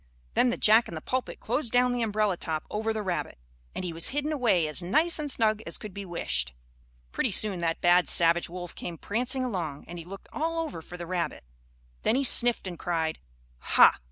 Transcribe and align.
Then 0.33 0.49
the 0.49 0.57
Jack 0.57 0.87
in 0.87 0.95
the 0.95 0.99
pulpit 0.99 1.39
closed 1.39 1.71
down 1.71 1.93
the 1.93 2.01
umbrella 2.01 2.35
top 2.35 2.65
over 2.71 2.91
the 2.91 3.03
rabbit, 3.03 3.37
and 3.75 3.85
he 3.85 3.93
was 3.93 4.07
hidden 4.07 4.33
away 4.33 4.65
as 4.67 4.81
nice 4.81 5.19
and 5.19 5.29
snug 5.29 5.61
as 5.67 5.77
could 5.77 5.93
be 5.93 6.05
wished. 6.05 6.53
Pretty 7.11 7.29
soon 7.31 7.59
that 7.59 7.81
bad 7.81 8.09
savage 8.09 8.49
wolf 8.49 8.73
came 8.73 8.97
prancing 8.97 9.43
along, 9.45 9.85
and 9.87 9.99
he 9.99 10.03
looked 10.05 10.27
all 10.33 10.57
over 10.57 10.81
for 10.81 10.97
the 10.97 11.05
rabbit. 11.05 11.43
Then 12.01 12.15
he 12.15 12.23
sniffed 12.23 12.65
and 12.65 12.79
cried: 12.79 13.19
"Ha! 13.59 13.99